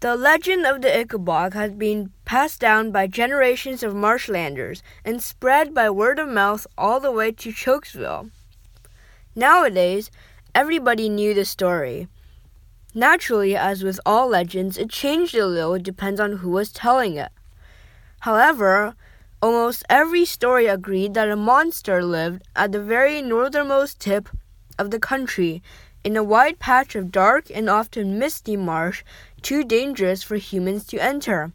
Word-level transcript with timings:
The 0.00 0.16
legend 0.16 0.64
of 0.64 0.80
the 0.80 0.88
Ickabog 0.88 1.52
has 1.52 1.72
been 1.72 2.12
passed 2.24 2.58
down 2.58 2.90
by 2.90 3.06
generations 3.06 3.82
of 3.82 3.92
marshlanders 3.92 4.80
and 5.04 5.22
spread 5.22 5.74
by 5.74 5.90
word 5.90 6.18
of 6.18 6.26
mouth 6.26 6.66
all 6.78 7.00
the 7.00 7.12
way 7.12 7.32
to 7.32 7.52
Chouxville. 7.52 8.30
Nowadays, 9.36 10.10
everybody 10.54 11.10
knew 11.10 11.34
the 11.34 11.44
story. 11.44 12.08
Naturally, 12.94 13.54
as 13.54 13.84
with 13.84 14.00
all 14.06 14.28
legends, 14.28 14.78
it 14.78 14.88
changed 14.88 15.34
a 15.34 15.44
little, 15.44 15.74
it 15.74 15.82
depends 15.82 16.18
on 16.18 16.38
who 16.38 16.48
was 16.48 16.72
telling 16.72 17.16
it. 17.16 17.30
However, 18.20 18.94
almost 19.42 19.84
every 19.90 20.24
story 20.24 20.64
agreed 20.66 21.12
that 21.12 21.28
a 21.28 21.36
monster 21.36 22.02
lived 22.02 22.42
at 22.56 22.72
the 22.72 22.82
very 22.82 23.20
northernmost 23.20 24.00
tip 24.00 24.30
of 24.78 24.90
the 24.90 24.98
country 24.98 25.62
in 26.02 26.16
a 26.16 26.24
wide 26.24 26.58
patch 26.58 26.94
of 26.94 27.12
dark 27.12 27.50
and 27.52 27.68
often 27.68 28.18
misty 28.18 28.56
marsh 28.56 29.04
too 29.42 29.64
dangerous 29.64 30.22
for 30.22 30.36
humans 30.36 30.86
to 30.86 30.98
enter. 30.98 31.52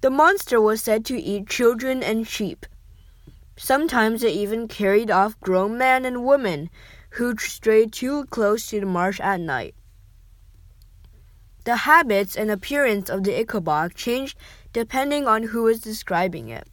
The 0.00 0.10
monster 0.10 0.60
was 0.60 0.82
said 0.82 1.04
to 1.06 1.20
eat 1.20 1.48
children 1.48 2.02
and 2.02 2.26
sheep. 2.26 2.66
Sometimes 3.56 4.22
it 4.22 4.34
even 4.34 4.68
carried 4.68 5.10
off 5.10 5.40
grown 5.40 5.78
men 5.78 6.04
and 6.04 6.24
women 6.24 6.70
who 7.10 7.36
strayed 7.38 7.92
too 7.92 8.24
close 8.26 8.66
to 8.66 8.80
the 8.80 8.86
marsh 8.86 9.20
at 9.20 9.40
night. 9.40 9.74
The 11.64 11.76
habits 11.76 12.36
and 12.36 12.50
appearance 12.50 13.08
of 13.08 13.24
the 13.24 13.32
Ickabog 13.32 13.94
changed 13.94 14.36
depending 14.72 15.26
on 15.26 15.44
who 15.44 15.62
was 15.62 15.80
describing 15.80 16.48
it. 16.48 16.68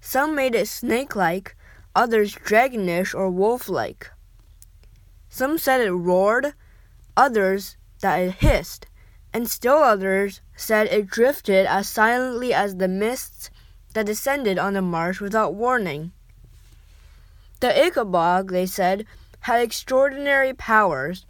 Some 0.00 0.34
made 0.34 0.54
it 0.54 0.68
snake 0.68 1.16
like, 1.16 1.56
others 1.94 2.34
dragonish 2.34 3.14
or 3.14 3.30
wolf 3.30 3.68
like. 3.68 4.10
Some 5.36 5.58
said 5.58 5.82
it 5.82 5.92
roared, 5.92 6.54
others 7.14 7.76
that 8.00 8.16
it 8.16 8.36
hissed, 8.36 8.86
and 9.34 9.50
still 9.50 9.76
others 9.76 10.40
said 10.56 10.86
it 10.86 11.08
drifted 11.08 11.66
as 11.66 11.90
silently 11.90 12.54
as 12.54 12.76
the 12.76 12.88
mists 12.88 13.50
that 13.92 14.06
descended 14.06 14.58
on 14.58 14.72
the 14.72 14.80
marsh 14.80 15.20
without 15.20 15.52
warning. 15.52 16.12
The 17.60 17.66
Ickabog, 17.68 18.50
they 18.50 18.64
said, 18.64 19.04
had 19.40 19.60
extraordinary 19.60 20.54
powers. 20.54 21.26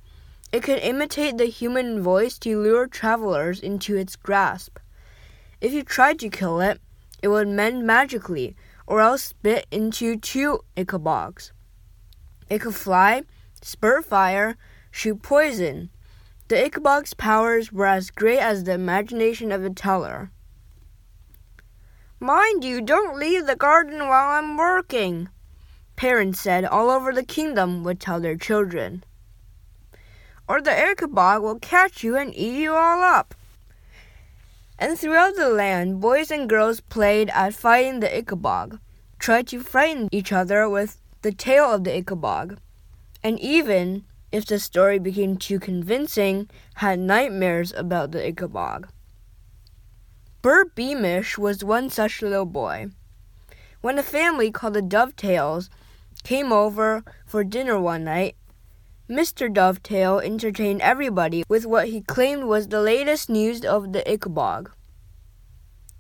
It 0.53 0.63
could 0.63 0.79
imitate 0.79 1.37
the 1.37 1.47
human 1.47 2.01
voice 2.01 2.39
to 2.39 2.63
lure 2.63 2.87
travelers 2.87 3.59
into 3.59 3.97
its 3.97 4.15
grasp. 4.15 4.79
If 5.61 5.73
you 5.73 5.83
tried 5.83 6.21
to 6.21 6.31
kill 6.31 6.61
it, 6.61 6.81
it 7.25 7.27
would 7.27 7.49
mend 7.49 7.85
magically, 7.85 8.55
or 8.87 9.01
else 9.01 9.25
spit 9.25 9.67
into 9.73 10.17
two 10.17 10.61
Ickabogs. 10.77 11.51
It 12.49 12.61
could 12.61 12.77
fly, 12.77 13.25
spurt 13.67 14.05
fire, 14.05 14.57
shoot 14.93 15.21
poison, 15.23 15.91
the 16.47 16.55
Ickabog's 16.55 17.15
powers 17.15 17.73
were 17.73 17.87
as 17.87 18.13
great 18.13 18.39
as 18.39 18.63
the 18.63 18.73
imagination 18.73 19.51
of 19.51 19.63
the 19.63 19.71
teller. 19.71 20.31
Mind 22.21 22.63
you, 22.63 22.81
don't 22.81 23.19
leave 23.19 23.47
the 23.47 23.57
garden 23.57 23.99
while 24.07 24.39
I'm 24.39 24.57
working, 24.57 25.29
parents 25.97 26.39
said 26.39 26.65
all 26.65 26.91
over 26.91 27.13
the 27.13 27.25
kingdom 27.25 27.83
would 27.83 27.99
tell 27.99 28.21
their 28.21 28.37
children. 28.37 29.03
Or 30.47 30.63
the 30.63 30.71
Ickabog 30.71 31.43
will 31.43 31.59
catch 31.59 32.05
you 32.05 32.17
and 32.17 32.33
eat 32.37 32.61
you 32.61 32.73
all 32.73 33.03
up. 33.03 33.35
And 34.79 34.97
throughout 34.97 35.35
the 35.35 35.49
land, 35.49 36.01
boys 36.01 36.31
and 36.31 36.49
girls 36.49 36.79
played 36.79 37.31
at 37.31 37.55
fighting 37.55 37.99
the 37.99 38.07
Ickabog, 38.09 38.79
tried 39.19 39.49
to 39.49 39.59
frighten 39.59 40.09
each 40.13 40.31
other 40.33 40.69
with 40.69 40.99
the 41.23 41.33
tail 41.33 41.65
of 41.65 41.83
the 41.83 41.91
Ickabog, 41.91 42.59
and 43.27 43.41
even 43.41 44.05
if 44.31 44.47
the 44.47 44.57
story 44.57 45.01
became 45.01 45.37
too 45.37 45.59
convincing, 45.59 46.49
had 46.75 46.97
nightmares 46.97 47.73
about 47.77 48.13
the 48.13 48.21
Ickabog. 48.21 48.89
Bert 50.43 50.77
Beamish 50.77 51.37
was 51.37 51.65
one 51.65 51.91
such 51.91 52.23
little 52.23 52.47
boy. 52.47 52.87
When 53.81 53.99
a 53.99 54.05
family 54.05 54.53
called 54.53 54.75
the 54.75 54.81
Dovetails 54.81 55.71
came 56.23 56.53
over 56.53 57.03
for 57.27 57.43
dinner 57.43 57.81
one 57.81 58.05
night, 58.05 58.37
Mr. 59.11 59.53
Dovetail 59.53 60.21
entertained 60.21 60.81
everybody 60.81 61.43
with 61.49 61.67
what 61.67 61.89
he 61.89 62.03
claimed 62.03 62.45
was 62.45 62.69
the 62.69 62.81
latest 62.81 63.29
news 63.29 63.65
of 63.65 63.93
the 63.93 64.05
Ickabog. 64.05 64.71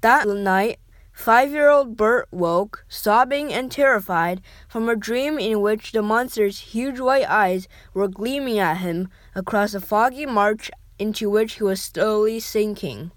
That 0.00 0.28
night, 0.28 0.78
Five 1.16 1.50
year 1.50 1.70
old 1.70 1.96
Bert 1.96 2.28
woke, 2.30 2.84
sobbing 2.88 3.52
and 3.52 3.72
terrified, 3.72 4.42
from 4.68 4.88
a 4.88 4.94
dream 4.94 5.38
in 5.38 5.62
which 5.62 5.90
the 5.90 6.02
monster's 6.02 6.58
huge 6.58 7.00
white 7.00 7.28
eyes 7.28 7.66
were 7.94 8.06
gleaming 8.06 8.58
at 8.58 8.76
him 8.76 9.08
across 9.34 9.72
a 9.72 9.80
foggy 9.80 10.26
marsh 10.26 10.70
into 10.98 11.28
which 11.30 11.54
he 11.54 11.64
was 11.64 11.82
slowly 11.82 12.38
sinking. 12.38 13.10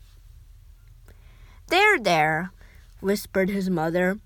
There, 1.67 1.99
there, 1.99 2.51
whispered 3.01 3.49
his 3.49 3.69
mother, 3.69 4.17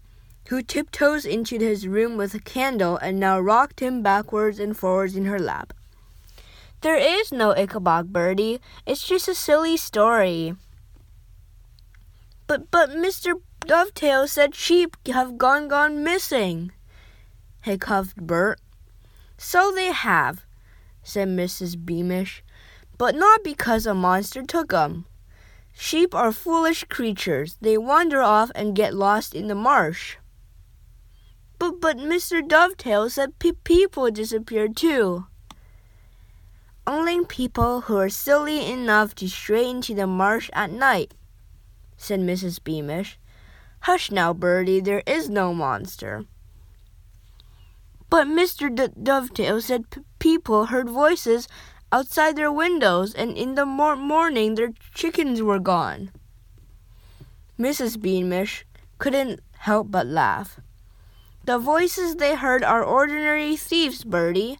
who 0.47 0.61
tiptoes 0.61 1.25
into 1.25 1.57
his 1.57 1.87
room 1.87 2.15
with 2.15 2.35
a 2.35 2.39
candle 2.39 2.97
and 2.97 3.19
now 3.19 3.39
rocked 3.39 3.81
him 3.81 4.03
backwards 4.03 4.59
and 4.59 4.77
forwards 4.77 5.15
in 5.15 5.25
her 5.25 5.39
lap. 5.39 5.73
There 6.81 6.95
is 6.95 7.31
no 7.31 7.53
Ickabog, 7.55 8.13
Bertie. 8.13 8.61
It's 8.85 9.05
just 9.05 9.27
a 9.27 9.35
silly 9.35 9.77
story. 9.77 10.55
But, 12.45 12.69
but, 12.69 12.91
Mr. 12.91 13.41
Dovetail 13.65 14.27
said 14.27 14.55
sheep 14.55 14.97
have 15.07 15.37
gone 15.37 15.67
gone 15.67 16.03
missing, 16.03 16.71
hiccuped 17.61 18.15
Bert. 18.17 18.59
So 19.37 19.71
they 19.71 19.91
have, 19.91 20.45
said 21.01 21.27
Mrs. 21.29 21.83
Beamish, 21.83 22.43
but 22.97 23.15
not 23.15 23.43
because 23.43 23.85
a 23.85 23.93
monster 23.93 24.43
took 24.43 24.73
'em. 24.73 25.05
Sheep 25.73 26.13
are 26.13 26.31
foolish 26.31 26.83
creatures. 26.85 27.57
They 27.61 27.77
wander 27.77 28.21
off 28.21 28.51
and 28.53 28.75
get 28.75 28.93
lost 28.93 29.33
in 29.33 29.47
the 29.47 29.55
marsh. 29.55 30.17
But 31.57 31.81
but 31.81 31.97
Mr. 31.97 32.47
Dovetail 32.47 33.09
said 33.09 33.39
pe- 33.39 33.53
people 33.63 34.11
disappeared 34.11 34.75
too. 34.75 35.25
Only 36.85 37.25
people 37.25 37.81
who 37.81 37.97
are 37.97 38.09
silly 38.09 38.69
enough 38.69 39.15
to 39.15 39.29
stray 39.29 39.69
into 39.69 39.95
the 39.95 40.05
marsh 40.05 40.49
at 40.53 40.69
night, 40.69 41.13
said 41.95 42.19
Mrs. 42.19 42.61
Beamish. 42.61 43.17
Hush 43.83 44.11
now, 44.11 44.33
Bertie, 44.33 44.79
there 44.79 45.03
is 45.05 45.29
no 45.29 45.53
monster. 45.53 46.23
But 48.09 48.27
Mr. 48.27 48.73
D- 48.73 48.93
Dovetail 49.01 49.59
said 49.59 49.89
p- 49.89 50.01
people 50.19 50.67
heard 50.67 50.87
voices 50.87 51.49
outside 51.91 52.37
their 52.37 52.51
windows, 52.51 53.13
and 53.13 53.37
in 53.37 53.55
the 53.55 53.65
mor- 53.65 53.97
morning 53.97 54.55
their 54.55 54.71
chickens 54.93 55.41
were 55.41 55.59
gone. 55.59 56.11
Mrs. 57.59 58.01
Beamish 58.01 58.65
couldn't 58.99 59.41
help 59.57 59.91
but 59.91 60.07
laugh. 60.07 60.61
The 61.43 61.59
voices 61.59 62.15
they 62.15 62.35
heard 62.35 62.63
are 62.63 62.85
ordinary 62.85 63.57
thieves, 63.57 64.05
Bertie. 64.05 64.59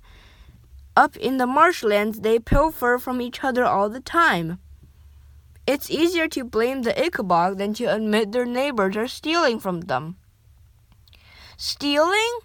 Up 0.98 1.16
in 1.16 1.38
the 1.38 1.48
marshlands, 1.48 2.20
they 2.20 2.40
pilfer 2.40 2.98
from 2.98 3.22
each 3.22 3.42
other 3.42 3.64
all 3.64 3.88
the 3.88 4.02
time. 4.02 4.60
It's 5.66 5.90
easier 5.90 6.28
to 6.28 6.44
blame 6.44 6.82
the 6.82 6.92
Ickabog 6.92 7.58
than 7.58 7.74
to 7.76 7.86
admit 7.86 8.32
their 8.32 8.46
neighbors 8.46 8.98
are 8.98 9.08
stealing 9.08 9.60
from 9.60 9.82
them. 9.82 10.18
Stealing? 11.56 12.40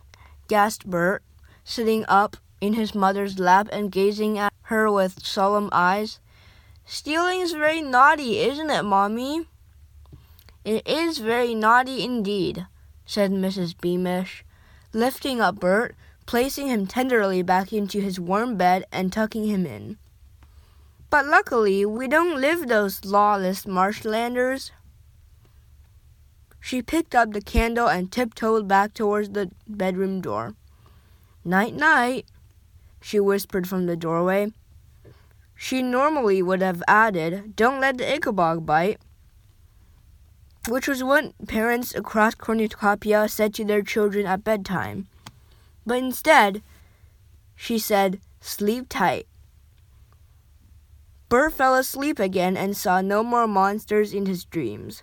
gasped 0.47 0.87
Bert, 0.87 1.25
sitting 1.65 2.05
up 2.07 2.37
in 2.61 2.75
his 2.75 2.95
mother's 2.95 3.41
lap 3.41 3.69
and 3.73 3.91
gazing 3.91 4.39
at 4.39 4.53
her 4.62 4.91
with 4.91 5.25
solemn 5.27 5.69
eyes. 5.73 6.21
Stealing 6.87 7.41
is 7.41 7.53
very 7.53 7.83
naughty, 7.83 8.39
isn't 8.39 8.71
it, 8.71 8.84
Mommy? 8.84 9.49
It 10.65 10.87
is 10.87 11.19
very 11.19 11.55
naughty 11.55 12.05
indeed, 12.05 12.67
said 13.05 13.33
Mrs. 13.33 13.75
Beamish, 13.81 14.45
lifting 14.93 15.41
up 15.41 15.59
Bert, 15.59 15.97
placing 16.25 16.69
him 16.69 16.87
tenderly 16.87 17.43
back 17.43 17.73
into 17.73 18.01
his 18.01 18.21
warm 18.21 18.57
bed 18.57 18.84
and 18.93 19.12
tucking 19.12 19.47
him 19.47 19.67
in. 19.67 19.99
But 21.11 21.27
luckily, 21.27 21.87
we 21.87 22.07
don't 22.07 22.41
live 22.41 22.69
those 22.69 23.05
lawless 23.05 23.65
marshlanders. 23.65 24.71
She 26.60 26.83
picked 26.83 27.15
up 27.15 27.33
the 27.33 27.41
candle 27.41 27.89
and 27.89 28.13
tiptoed 28.13 28.69
back 28.69 28.93
towards 28.93 29.31
the 29.31 29.51
bedroom 29.66 30.21
door. 30.21 30.55
Night, 31.45 31.75
night, 31.75 32.27
she 33.01 33.19
whispered 33.19 33.66
from 33.66 33.87
the 33.87 33.97
doorway. 33.97 34.53
She 35.55 35.83
normally 35.83 36.43
would 36.43 36.60
have 36.60 36.83
added, 36.87 37.57
Don't 37.57 37.81
let 37.81 37.97
the 37.97 38.04
Ickabog 38.04 38.66
bite, 38.66 39.01
which 40.69 40.87
was 40.87 41.03
what 41.03 41.33
parents 41.49 41.95
across 41.95 42.34
Cornucopia 42.34 43.28
said 43.28 43.54
to 43.54 43.65
their 43.65 43.83
children 43.83 44.27
at 44.27 44.45
bedtime. 44.45 45.09
But 45.87 45.99
instead, 45.99 46.63
she 47.57 47.78
said, 47.78 48.21
Sleep 48.41 48.87
tight. 48.91 49.27
Bert 51.30 51.53
fell 51.53 51.75
asleep 51.75 52.19
again 52.19 52.57
and 52.57 52.75
saw 52.75 53.03
no 53.03 53.22
more 53.22 53.47
monsters 53.47 54.15
in 54.15 54.25
his 54.25 54.47
dreams. 54.47 55.03